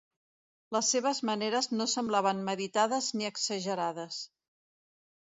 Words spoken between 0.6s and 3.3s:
Les seves maneres no semblaven meditades